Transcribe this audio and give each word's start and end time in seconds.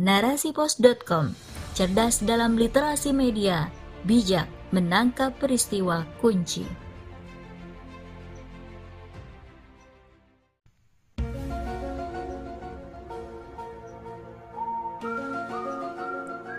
narasipos.com. 0.00 1.36
Cerdas 1.76 2.24
dalam 2.24 2.56
literasi 2.56 3.12
media, 3.12 3.68
bijak 4.08 4.48
menangkap 4.72 5.36
peristiwa 5.36 6.08
kunci. 6.24 6.64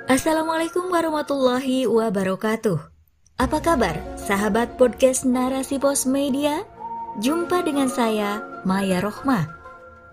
Assalamualaikum 0.05 0.91
warahmatullahi 0.93 1.89
wabarakatuh. 1.89 2.77
Apa 3.41 3.57
kabar, 3.57 3.97
sahabat 4.21 4.77
podcast 4.77 5.25
Narasi 5.25 5.81
Pos 5.81 6.05
Media? 6.05 6.61
Jumpa 7.17 7.65
dengan 7.65 7.89
saya, 7.89 8.43
Maya 8.67 9.01
Rohmah, 9.01 9.49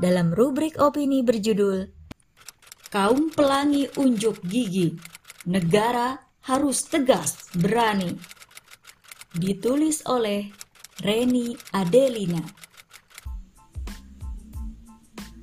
dalam 0.01 0.33
rubrik 0.33 0.81
opini 0.81 1.21
berjudul 1.21 1.98
Kaum 2.89 3.29
Pelangi 3.29 3.85
Unjuk 4.01 4.41
Gigi, 4.49 4.97
Negara 5.45 6.25
Harus 6.49 6.89
Tegas 6.89 7.53
Berani. 7.53 8.17
Ditulis 9.37 10.01
oleh 10.09 10.49
Reni 11.05 11.53
Adelina. 11.77 12.41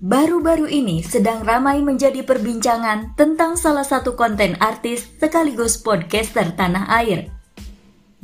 Baru-baru 0.01 0.65
ini 0.65 1.05
sedang 1.05 1.45
ramai 1.45 1.85
menjadi 1.85 2.25
perbincangan 2.25 3.13
tentang 3.13 3.61
salah 3.61 3.85
satu 3.85 4.17
konten 4.17 4.57
artis 4.57 5.05
sekaligus 5.21 5.77
podcaster 5.77 6.49
tanah 6.57 6.89
air. 6.97 7.29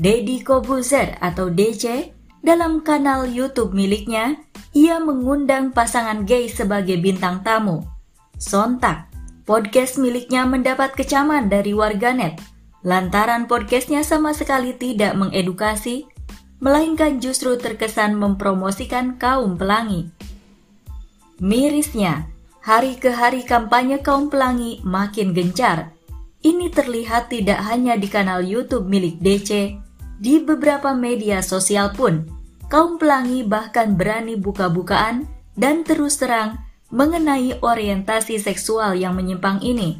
Deddy 0.01 0.41
Kobuzer 0.41 1.21
atau 1.21 1.53
DC 1.53 2.09
dalam 2.41 2.81
kanal 2.81 3.29
YouTube 3.29 3.77
miliknya, 3.77 4.41
ia 4.73 4.97
mengundang 4.97 5.69
pasangan 5.69 6.25
gay 6.25 6.49
sebagai 6.49 6.97
bintang 6.97 7.45
tamu. 7.45 7.85
Sontak, 8.41 9.10
podcast 9.51 9.99
miliknya 9.99 10.47
mendapat 10.47 10.95
kecaman 10.95 11.51
dari 11.51 11.75
warganet 11.75 12.39
lantaran 12.87 13.51
podcastnya 13.51 13.99
sama 13.99 14.31
sekali 14.31 14.71
tidak 14.71 15.11
mengedukasi, 15.11 16.07
melainkan 16.63 17.19
justru 17.19 17.59
terkesan 17.59 18.15
mempromosikan 18.15 19.19
kaum 19.19 19.59
pelangi. 19.59 20.07
Mirisnya, 21.43 22.31
hari 22.63 22.95
ke 22.95 23.11
hari 23.11 23.43
kampanye 23.43 23.99
kaum 23.99 24.31
pelangi 24.31 24.79
makin 24.87 25.35
gencar. 25.35 25.91
Ini 26.39 26.71
terlihat 26.71 27.27
tidak 27.27 27.59
hanya 27.67 27.99
di 27.99 28.07
kanal 28.07 28.39
YouTube 28.39 28.87
milik 28.87 29.19
DC, 29.19 29.75
di 30.15 30.39
beberapa 30.39 30.95
media 30.95 31.43
sosial 31.43 31.91
pun, 31.91 32.23
kaum 32.71 32.95
pelangi 32.95 33.43
bahkan 33.43 33.99
berani 33.99 34.39
buka-bukaan 34.39 35.27
dan 35.59 35.83
terus 35.83 36.23
terang 36.23 36.70
mengenai 36.91 37.57
orientasi 37.63 38.37
seksual 38.37 38.99
yang 38.99 39.15
menyimpang 39.15 39.63
ini. 39.63 39.97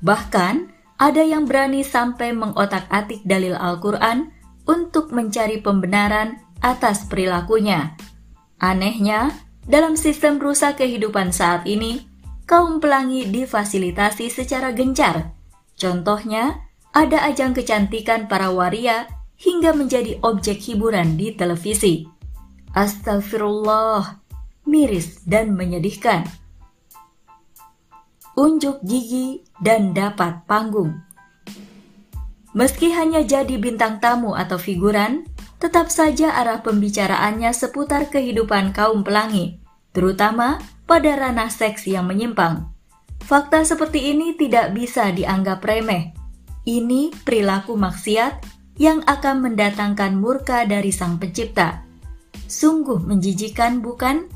Bahkan, 0.00 0.72
ada 1.00 1.22
yang 1.24 1.48
berani 1.48 1.80
sampai 1.80 2.32
mengotak-atik 2.36 3.24
dalil 3.24 3.56
Al-Quran 3.56 4.32
untuk 4.68 5.12
mencari 5.12 5.60
pembenaran 5.60 6.40
atas 6.60 7.08
perilakunya. 7.08 7.96
Anehnya, 8.60 9.32
dalam 9.64 9.96
sistem 9.96 10.36
rusak 10.36 10.80
kehidupan 10.80 11.32
saat 11.32 11.64
ini, 11.64 12.04
kaum 12.44 12.80
pelangi 12.80 13.28
difasilitasi 13.28 14.28
secara 14.28 14.76
gencar. 14.76 15.32
Contohnya, 15.80 16.68
ada 16.92 17.24
ajang 17.24 17.56
kecantikan 17.56 18.28
para 18.28 18.52
waria 18.52 19.08
hingga 19.40 19.72
menjadi 19.72 20.20
objek 20.20 20.60
hiburan 20.60 21.16
di 21.16 21.32
televisi. 21.32 22.04
Astagfirullah, 22.76 24.19
miris 24.70 25.26
dan 25.26 25.58
menyedihkan. 25.58 26.22
Unjuk 28.38 28.78
gigi 28.86 29.42
dan 29.58 29.90
dapat 29.90 30.46
panggung. 30.46 31.02
Meski 32.54 32.94
hanya 32.94 33.26
jadi 33.26 33.58
bintang 33.58 33.98
tamu 33.98 34.38
atau 34.38 34.56
figuran, 34.56 35.26
tetap 35.58 35.90
saja 35.92 36.34
arah 36.38 36.62
pembicaraannya 36.62 37.50
seputar 37.52 38.08
kehidupan 38.08 38.72
kaum 38.72 39.02
pelangi, 39.02 39.60
terutama 39.92 40.62
pada 40.88 41.14
ranah 41.14 41.52
seks 41.52 41.84
yang 41.86 42.08
menyimpang. 42.08 42.70
Fakta 43.26 43.62
seperti 43.62 44.10
ini 44.10 44.34
tidak 44.34 44.74
bisa 44.74 45.12
dianggap 45.12 45.62
remeh. 45.62 46.16
Ini 46.66 47.14
perilaku 47.22 47.76
maksiat 47.78 48.42
yang 48.80 49.04
akan 49.04 49.44
mendatangkan 49.44 50.16
murka 50.16 50.64
dari 50.64 50.90
Sang 50.90 51.20
Pencipta. 51.20 51.84
Sungguh 52.50 52.98
menjijikan, 52.98 53.84
bukan? 53.84 54.26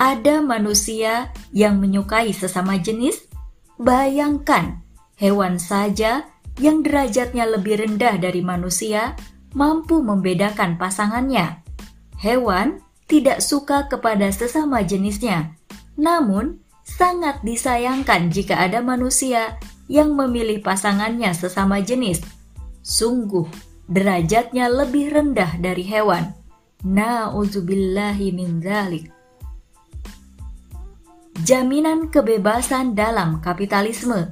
Ada 0.00 0.40
manusia 0.40 1.28
yang 1.52 1.76
menyukai 1.76 2.32
sesama 2.32 2.80
jenis? 2.80 3.28
Bayangkan, 3.76 4.80
hewan 5.20 5.60
saja 5.60 6.24
yang 6.56 6.80
derajatnya 6.80 7.44
lebih 7.44 7.84
rendah 7.84 8.16
dari 8.16 8.40
manusia 8.40 9.12
mampu 9.52 10.00
membedakan 10.00 10.80
pasangannya. 10.80 11.60
Hewan 12.16 12.80
tidak 13.04 13.44
suka 13.44 13.92
kepada 13.92 14.32
sesama 14.32 14.80
jenisnya, 14.80 15.52
namun 16.00 16.64
sangat 16.80 17.44
disayangkan 17.44 18.32
jika 18.32 18.56
ada 18.56 18.80
manusia 18.80 19.60
yang 19.84 20.16
memilih 20.16 20.64
pasangannya 20.64 21.36
sesama 21.36 21.84
jenis. 21.84 22.24
Sungguh, 22.80 23.44
derajatnya 23.84 24.72
lebih 24.72 25.12
rendah 25.12 25.60
dari 25.60 25.84
hewan. 25.84 26.32
Na'udzubillahi 26.80 28.32
min 28.32 28.64
dzalik 28.64 29.19
jaminan 31.50 32.14
kebebasan 32.14 32.94
dalam 32.94 33.42
kapitalisme. 33.42 34.30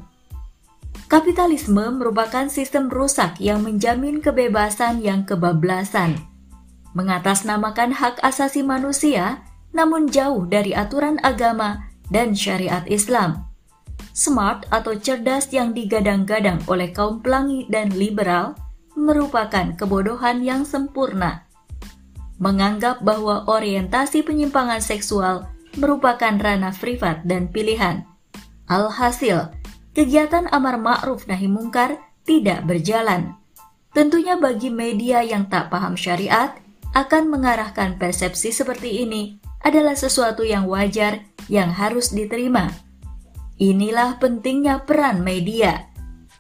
Kapitalisme 1.11 1.91
merupakan 1.91 2.47
sistem 2.47 2.87
rusak 2.87 3.43
yang 3.43 3.67
menjamin 3.67 4.23
kebebasan 4.23 5.03
yang 5.03 5.27
kebablasan, 5.27 6.15
mengatasnamakan 6.95 7.91
hak 7.91 8.23
asasi 8.23 8.63
manusia, 8.63 9.43
namun 9.75 10.07
jauh 10.07 10.47
dari 10.47 10.71
aturan 10.79 11.19
agama 11.27 11.91
dan 12.07 12.39
syariat 12.39 12.87
Islam. 12.87 13.51
Smart 14.15 14.71
atau 14.71 14.95
cerdas 14.95 15.51
yang 15.51 15.75
digadang-gadang 15.75 16.63
oleh 16.71 16.95
kaum 16.95 17.19
pelangi 17.19 17.67
dan 17.67 17.91
liberal 17.99 18.55
merupakan 18.95 19.75
kebodohan 19.75 20.47
yang 20.47 20.63
sempurna. 20.63 21.51
Menganggap 22.39 23.03
bahwa 23.03 23.43
orientasi 23.51 24.23
penyimpangan 24.23 24.79
seksual 24.79 25.58
merupakan 25.79 26.35
ranah 26.35 26.75
privat 26.75 27.23
dan 27.25 27.49
pilihan. 27.49 28.05
Alhasil, 28.69 29.55
kegiatan 29.95 30.51
amar 30.53 30.77
ma'ruf 30.77 31.25
nahi 31.31 31.47
mungkar 31.47 31.97
tidak 32.29 32.67
berjalan. 32.69 33.39
Tentunya 33.97 34.37
bagi 34.37 34.69
media 34.69 35.25
yang 35.25 35.49
tak 35.49 35.73
paham 35.73 35.97
syariat, 35.97 36.53
akan 36.93 37.33
mengarahkan 37.33 37.97
persepsi 37.97 38.53
seperti 38.53 39.07
ini 39.07 39.41
adalah 39.65 39.97
sesuatu 39.97 40.45
yang 40.45 40.69
wajar 40.69 41.25
yang 41.49 41.73
harus 41.73 42.13
diterima. 42.13 42.69
Inilah 43.59 44.21
pentingnya 44.23 44.87
peran 44.87 45.25
media. 45.27 45.91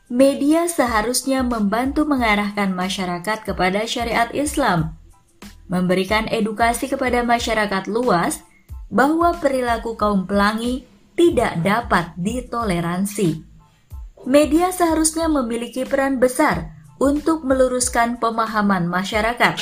Media 0.08 0.64
seharusnya 0.70 1.44
membantu 1.44 2.08
mengarahkan 2.08 2.72
masyarakat 2.72 3.44
kepada 3.44 3.84
syariat 3.84 4.32
Islam, 4.32 4.96
memberikan 5.68 6.24
edukasi 6.32 6.88
kepada 6.88 7.20
masyarakat 7.20 7.90
luas 7.92 8.40
bahwa 8.88 9.36
perilaku 9.36 9.94
kaum 9.94 10.24
pelangi 10.24 10.84
tidak 11.16 11.60
dapat 11.64 12.14
ditoleransi. 12.16 13.44
Media 14.28 14.74
seharusnya 14.74 15.30
memiliki 15.30 15.86
peran 15.86 16.18
besar 16.18 16.74
untuk 16.98 17.46
meluruskan 17.46 18.18
pemahaman 18.18 18.90
masyarakat, 18.90 19.56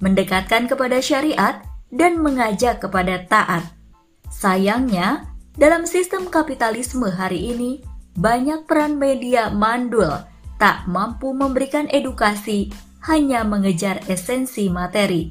mendekatkan 0.00 0.66
kepada 0.66 0.98
syariat, 1.04 1.60
dan 1.88 2.20
mengajak 2.20 2.80
kepada 2.80 3.24
taat. 3.28 3.64
Sayangnya, 4.28 5.28
dalam 5.56 5.88
sistem 5.88 6.28
kapitalisme 6.28 7.08
hari 7.08 7.52
ini, 7.52 7.80
banyak 8.18 8.68
peran 8.68 9.00
media 9.00 9.48
mandul 9.48 10.10
tak 10.58 10.90
mampu 10.90 11.30
memberikan 11.32 11.86
edukasi, 11.88 12.74
hanya 13.06 13.46
mengejar 13.46 14.02
esensi 14.10 14.66
materi. 14.66 15.30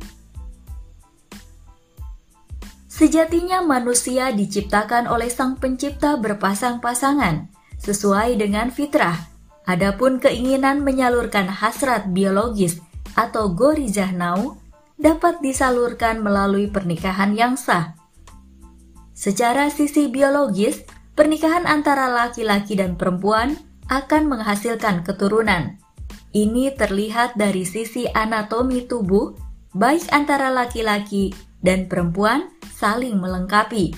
Sejatinya 2.98 3.62
manusia 3.62 4.34
diciptakan 4.34 5.06
oleh 5.06 5.30
Sang 5.30 5.62
Pencipta 5.62 6.18
berpasang-pasangan, 6.18 7.46
sesuai 7.78 8.42
dengan 8.42 8.74
fitrah. 8.74 9.30
Adapun 9.70 10.18
keinginan 10.18 10.82
menyalurkan 10.82 11.46
hasrat 11.46 12.10
biologis 12.10 12.82
atau 13.14 13.54
gorizah 13.54 14.10
nau 14.18 14.58
dapat 14.98 15.38
disalurkan 15.46 16.26
melalui 16.26 16.74
pernikahan 16.74 17.38
yang 17.38 17.54
sah. 17.54 17.94
Secara 19.14 19.70
sisi 19.70 20.10
biologis, 20.10 20.82
pernikahan 21.14 21.70
antara 21.70 22.10
laki-laki 22.10 22.74
dan 22.74 22.98
perempuan 22.98 23.62
akan 23.94 24.26
menghasilkan 24.26 25.06
keturunan. 25.06 25.78
Ini 26.34 26.74
terlihat 26.74 27.38
dari 27.38 27.62
sisi 27.62 28.10
anatomi 28.10 28.90
tubuh, 28.90 29.38
baik 29.78 30.10
antara 30.10 30.50
laki-laki 30.50 31.30
dan 31.62 31.86
perempuan 31.86 32.57
saling 32.78 33.18
melengkapi. 33.18 33.98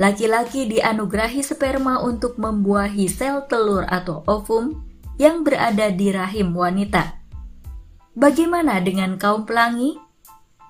laki-laki 0.00 0.64
dianugerahi 0.64 1.44
sperma 1.44 2.00
untuk 2.00 2.40
membuahi 2.40 3.04
sel 3.04 3.44
telur 3.52 3.84
atau 3.84 4.24
ovum 4.24 4.80
yang 5.20 5.44
berada 5.44 5.92
di 5.92 6.08
rahim 6.08 6.56
wanita. 6.56 7.20
Bagaimana 8.16 8.80
dengan 8.80 9.20
kaum 9.20 9.44
pelangi? 9.44 10.00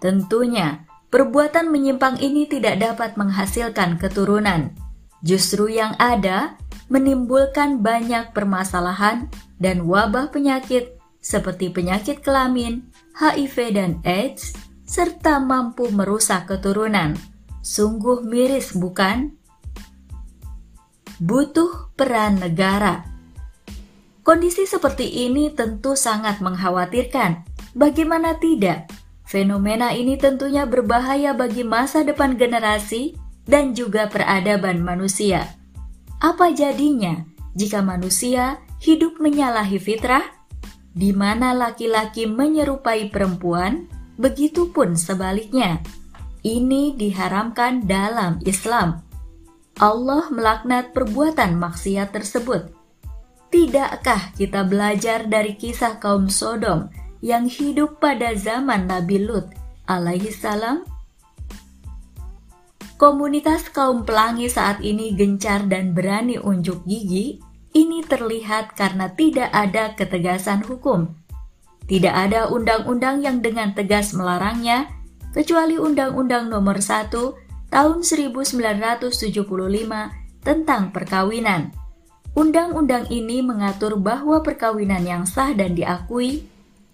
Tentunya, 0.03 0.83
perbuatan 1.15 1.71
menyimpang 1.71 2.19
ini 2.19 2.51
tidak 2.51 2.83
dapat 2.83 3.15
menghasilkan 3.15 4.03
keturunan. 4.03 4.75
Justru 5.23 5.71
yang 5.71 5.95
ada 6.03 6.59
menimbulkan 6.91 7.79
banyak 7.79 8.35
permasalahan 8.35 9.31
dan 9.63 9.87
wabah 9.87 10.35
penyakit 10.35 10.99
seperti 11.23 11.71
penyakit 11.71 12.25
kelamin, 12.25 12.91
HIV 13.15 13.57
dan 13.79 13.91
AIDS, 14.03 14.57
serta 14.91 15.39
mampu 15.39 15.87
merusak 15.95 16.51
keturunan. 16.51 17.15
Sungguh 17.63 18.27
miris, 18.27 18.75
bukan? 18.75 19.39
Butuh 21.23 21.95
peran 21.95 22.43
negara. 22.43 23.07
Kondisi 24.27 24.67
seperti 24.67 25.31
ini 25.31 25.55
tentu 25.55 25.95
sangat 25.95 26.43
mengkhawatirkan. 26.43 27.47
Bagaimana 27.79 28.35
tidak? 28.43 28.91
Fenomena 29.23 29.95
ini 29.95 30.19
tentunya 30.19 30.67
berbahaya 30.67 31.39
bagi 31.39 31.63
masa 31.63 32.03
depan 32.03 32.35
generasi 32.35 33.15
dan 33.47 33.79
juga 33.79 34.11
peradaban 34.11 34.83
manusia. 34.83 35.55
Apa 36.19 36.51
jadinya 36.51 37.23
jika 37.55 37.79
manusia 37.79 38.59
hidup 38.83 39.23
menyalahi 39.23 39.79
fitrah, 39.79 40.27
di 40.91 41.15
mana 41.15 41.55
laki-laki 41.55 42.27
menyerupai 42.27 43.07
perempuan, 43.15 43.87
begitupun 44.21 45.01
sebaliknya? 45.01 45.81
Ini 46.45 46.97
diharamkan 46.97 47.89
dalam 47.89 48.41
Islam. 48.45 49.01
Allah 49.81 50.29
melaknat 50.29 50.93
perbuatan 50.93 51.57
maksiat 51.57 52.13
tersebut. 52.13 52.69
Tidakkah 53.49 54.37
kita 54.37 54.63
belajar 54.69 55.25
dari 55.25 55.57
kisah 55.57 55.97
kaum 55.99 56.29
Sodom 56.29 56.93
yang 57.25 57.49
hidup 57.49 58.01
pada 58.01 58.37
zaman 58.37 58.89
Nabi 58.89 59.25
Lut 59.25 59.53
alaihi 59.89 60.33
salam? 60.33 60.85
Komunitas 63.01 63.73
kaum 63.73 64.05
pelangi 64.05 64.53
saat 64.53 64.85
ini 64.85 65.17
gencar 65.17 65.65
dan 65.65 65.97
berani 65.97 66.37
unjuk 66.37 66.85
gigi. 66.85 67.41
Ini 67.71 68.05
terlihat 68.05 68.77
karena 68.77 69.09
tidak 69.13 69.49
ada 69.53 69.97
ketegasan 69.97 70.61
hukum. 70.69 71.20
Tidak 71.91 72.15
ada 72.15 72.47
undang-undang 72.47 73.27
yang 73.27 73.43
dengan 73.43 73.75
tegas 73.75 74.15
melarangnya 74.15 74.87
kecuali 75.35 75.75
Undang-Undang 75.75 76.47
Nomor 76.47 76.79
1 76.79 77.11
Tahun 77.71 78.03
1975 78.03 79.11
tentang 80.43 80.83
perkawinan. 80.91 81.71
Undang-undang 82.35 83.11
ini 83.11 83.43
mengatur 83.43 83.95
bahwa 83.99 84.43
perkawinan 84.43 85.03
yang 85.03 85.23
sah 85.27 85.51
dan 85.55 85.75
diakui 85.75 86.47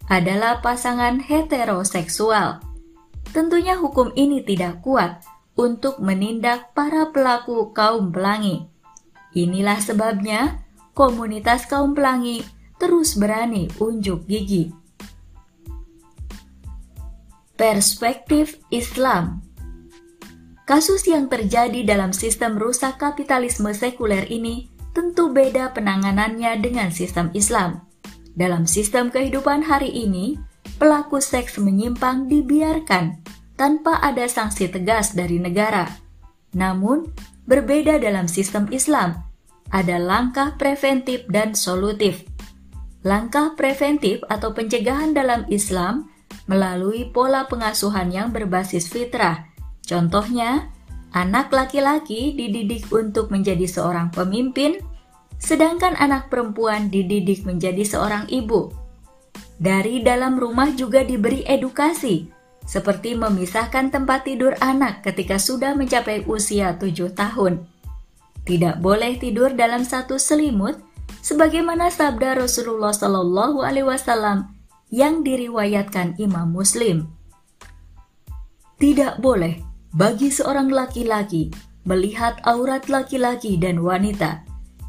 adalah 0.08 0.60
pasangan 0.60 1.20
heteroseksual. 1.20 2.60
Tentunya 3.32 3.76
hukum 3.76 4.12
ini 4.16 4.44
tidak 4.44 4.80
kuat 4.80 5.24
untuk 5.56 6.00
menindak 6.00 6.72
para 6.76 7.08
pelaku 7.08 7.72
kaum 7.72 8.12
pelangi. 8.12 8.68
Inilah 9.32 9.80
sebabnya 9.80 10.60
komunitas 10.92 11.68
kaum 11.68 11.92
pelangi 11.92 12.44
terus 12.76 13.16
berani 13.16 13.72
unjuk 13.80 14.28
gigi. 14.28 14.85
Perspektif 17.56 18.60
Islam 18.68 19.40
Kasus 20.68 21.08
yang 21.08 21.32
terjadi 21.32 21.88
dalam 21.88 22.12
sistem 22.12 22.60
rusak 22.60 23.00
kapitalisme 23.00 23.72
sekuler 23.72 24.28
ini 24.28 24.68
tentu 24.92 25.32
beda 25.32 25.72
penanganannya 25.72 26.60
dengan 26.60 26.92
sistem 26.92 27.32
Islam. 27.32 27.80
Dalam 28.36 28.68
sistem 28.68 29.08
kehidupan 29.08 29.64
hari 29.64 29.88
ini, 29.88 30.36
pelaku 30.76 31.16
seks 31.16 31.56
menyimpang 31.56 32.28
dibiarkan 32.28 33.24
tanpa 33.56 34.04
ada 34.04 34.28
sanksi 34.28 34.68
tegas 34.68 35.16
dari 35.16 35.40
negara. 35.40 35.88
Namun, 36.52 37.08
berbeda 37.48 37.96
dalam 37.96 38.28
sistem 38.28 38.68
Islam, 38.68 39.16
ada 39.72 39.96
langkah 39.96 40.60
preventif 40.60 41.24
dan 41.32 41.56
solutif. 41.56 42.20
Langkah 43.00 43.56
preventif 43.56 44.20
atau 44.28 44.52
pencegahan 44.52 45.16
dalam 45.16 45.48
Islam 45.48 46.12
melalui 46.46 47.10
pola 47.10 47.46
pengasuhan 47.50 48.10
yang 48.10 48.30
berbasis 48.30 48.86
fitrah. 48.86 49.50
Contohnya, 49.82 50.70
anak 51.14 51.50
laki-laki 51.50 52.34
dididik 52.34 52.90
untuk 52.90 53.30
menjadi 53.30 53.66
seorang 53.66 54.10
pemimpin, 54.14 54.78
sedangkan 55.38 55.94
anak 55.98 56.30
perempuan 56.30 56.90
dididik 56.90 57.42
menjadi 57.46 57.82
seorang 57.82 58.26
ibu. 58.30 58.70
Dari 59.56 60.04
dalam 60.04 60.36
rumah 60.36 60.70
juga 60.74 61.02
diberi 61.02 61.46
edukasi, 61.46 62.28
seperti 62.66 63.14
memisahkan 63.14 63.94
tempat 63.94 64.26
tidur 64.26 64.58
anak 64.58 65.06
ketika 65.06 65.38
sudah 65.38 65.72
mencapai 65.78 66.26
usia 66.26 66.74
tujuh 66.76 67.14
tahun. 67.14 67.64
Tidak 68.46 68.78
boleh 68.82 69.18
tidur 69.18 69.54
dalam 69.54 69.82
satu 69.82 70.18
selimut, 70.18 70.78
sebagaimana 71.22 71.90
sabda 71.90 72.38
Rasulullah 72.38 72.94
Shallallahu 72.94 73.62
Alaihi 73.62 73.86
Wasallam 73.86 74.55
yang 74.96 75.20
diriwayatkan 75.20 76.16
Imam 76.16 76.56
Muslim. 76.56 77.12
Tidak 78.80 79.20
boleh 79.20 79.60
bagi 79.92 80.32
seorang 80.32 80.72
laki-laki 80.72 81.52
melihat 81.84 82.40
aurat 82.48 82.88
laki-laki 82.88 83.60
dan 83.60 83.84
wanita, 83.84 84.40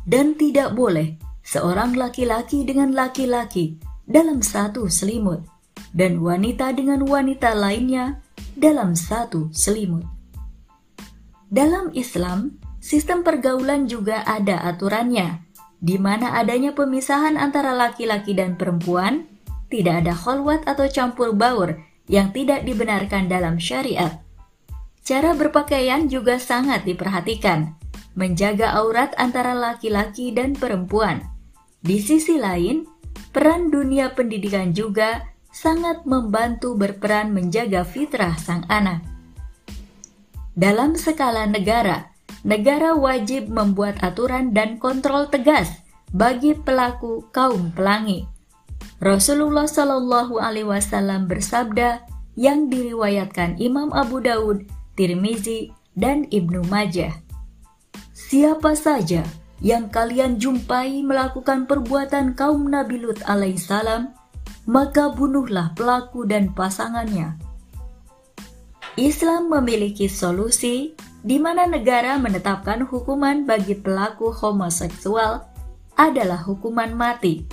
dan 0.08 0.40
tidak 0.40 0.72
boleh 0.80 1.20
seorang 1.44 1.92
laki-laki 2.00 2.64
dengan 2.64 2.96
laki-laki 2.96 3.76
dalam 4.08 4.40
satu 4.40 4.88
selimut, 4.88 5.44
dan 5.92 6.24
wanita 6.24 6.72
dengan 6.72 7.04
wanita 7.04 7.52
lainnya 7.52 8.24
dalam 8.56 8.96
satu 8.96 9.52
selimut. 9.52 10.08
Dalam 11.52 11.92
Islam, 11.92 12.56
sistem 12.80 13.28
pergaulan 13.28 13.92
juga 13.92 14.24
ada 14.24 14.64
aturannya, 14.72 15.44
di 15.84 16.00
mana 16.00 16.34
adanya 16.40 16.72
pemisahan 16.72 17.36
antara 17.36 17.76
laki-laki 17.76 18.34
dan 18.34 18.58
perempuan 18.58 19.37
tidak 19.68 20.04
ada 20.04 20.14
kholwat 20.16 20.64
atau 20.64 20.88
campur 20.88 21.36
baur 21.36 21.76
yang 22.08 22.32
tidak 22.32 22.64
dibenarkan 22.64 23.28
dalam 23.28 23.60
syariat. 23.60 24.24
Cara 25.04 25.36
berpakaian 25.36 26.08
juga 26.12 26.40
sangat 26.40 26.84
diperhatikan, 26.84 27.76
menjaga 28.16 28.76
aurat 28.76 29.16
antara 29.16 29.56
laki-laki 29.56 30.36
dan 30.36 30.56
perempuan. 30.56 31.24
Di 31.80 32.00
sisi 32.00 32.36
lain, 32.40 32.84
peran 33.32 33.72
dunia 33.72 34.12
pendidikan 34.16 34.76
juga 34.76 35.32
sangat 35.52 36.04
membantu 36.04 36.76
berperan 36.76 37.32
menjaga 37.32 37.88
fitrah 37.88 38.36
sang 38.36 38.68
anak. 38.68 39.04
Dalam 40.58 40.98
skala 40.98 41.48
negara, 41.48 42.12
negara 42.44 42.98
wajib 42.98 43.48
membuat 43.48 44.02
aturan 44.04 44.52
dan 44.52 44.82
kontrol 44.82 45.30
tegas 45.30 45.72
bagi 46.12 46.56
pelaku 46.56 47.30
kaum 47.32 47.72
pelangi 47.76 48.37
Rasulullah 48.98 49.70
Shallallahu 49.70 50.42
Alaihi 50.42 50.66
Wasallam 50.66 51.30
bersabda 51.30 52.02
yang 52.34 52.74
diriwayatkan 52.74 53.62
Imam 53.62 53.94
Abu 53.94 54.26
Daud, 54.26 54.66
Tirmizi, 54.98 55.70
dan 55.94 56.26
Ibnu 56.34 56.66
Majah. 56.66 57.14
Siapa 58.18 58.74
saja 58.74 59.22
yang 59.62 59.94
kalian 59.94 60.42
jumpai 60.42 61.06
melakukan 61.06 61.70
perbuatan 61.70 62.34
kaum 62.34 62.66
Nabi 62.66 63.06
Lut 63.06 63.22
alaihissalam, 63.30 64.18
maka 64.66 65.14
bunuhlah 65.14 65.78
pelaku 65.78 66.26
dan 66.26 66.50
pasangannya. 66.58 67.38
Islam 68.98 69.54
memiliki 69.54 70.10
solusi 70.10 70.98
di 71.22 71.38
mana 71.38 71.70
negara 71.70 72.18
menetapkan 72.18 72.82
hukuman 72.82 73.46
bagi 73.46 73.78
pelaku 73.78 74.34
homoseksual 74.34 75.46
adalah 75.94 76.42
hukuman 76.42 76.98
mati 76.98 77.46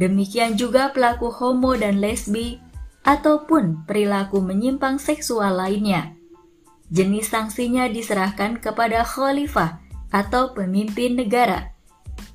Demikian 0.00 0.56
juga 0.56 0.88
pelaku 0.96 1.28
homo 1.28 1.76
dan 1.76 2.00
lesbi 2.00 2.56
ataupun 3.04 3.84
perilaku 3.84 4.40
menyimpang 4.40 4.96
seksual 4.96 5.60
lainnya. 5.60 6.16
Jenis 6.88 7.28
sanksinya 7.28 7.84
diserahkan 7.84 8.56
kepada 8.64 9.04
khalifah 9.04 9.76
atau 10.08 10.56
pemimpin 10.56 11.20
negara. 11.20 11.76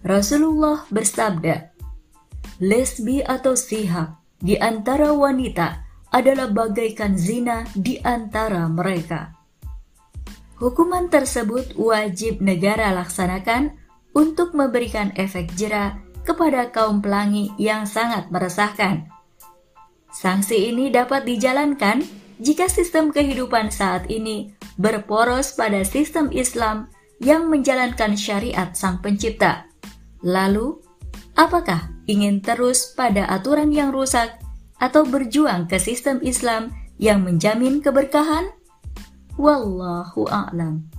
Rasulullah 0.06 0.86
bersabda, 0.94 1.74
"Lesbi 2.62 3.26
atau 3.26 3.58
sihak 3.58 4.14
di 4.38 4.62
antara 4.62 5.10
wanita 5.10 5.82
adalah 6.14 6.54
bagaikan 6.54 7.18
zina 7.18 7.66
di 7.74 7.98
antara 8.06 8.70
mereka." 8.70 9.34
Hukuman 10.62 11.10
tersebut 11.10 11.74
wajib 11.76 12.40
negara 12.46 12.94
laksanakan 12.94 13.76
untuk 14.16 14.54
memberikan 14.56 15.12
efek 15.20 15.52
jerah 15.58 16.05
kepada 16.26 16.74
kaum 16.74 17.00
pelangi 17.00 17.54
yang 17.62 17.86
sangat 17.86 18.28
meresahkan. 18.34 19.08
Sanksi 20.10 20.74
ini 20.74 20.90
dapat 20.90 21.30
dijalankan 21.30 22.02
jika 22.42 22.68
sistem 22.68 23.14
kehidupan 23.14 23.72
saat 23.72 24.10
ini 24.10 24.52
berporos 24.76 25.56
pada 25.56 25.86
sistem 25.86 26.34
Islam 26.34 26.92
yang 27.24 27.48
menjalankan 27.48 28.18
syariat 28.18 28.76
Sang 28.76 29.00
Pencipta. 29.00 29.70
Lalu, 30.26 30.82
apakah 31.38 31.92
ingin 32.10 32.44
terus 32.44 32.92
pada 32.92 33.28
aturan 33.30 33.72
yang 33.72 33.94
rusak 33.94 34.36
atau 34.82 35.08
berjuang 35.08 35.70
ke 35.72 35.80
sistem 35.80 36.20
Islam 36.26 36.76
yang 37.00 37.24
menjamin 37.24 37.80
keberkahan? 37.80 38.52
Wallahu 39.36 40.28
a'lam. 40.32 40.95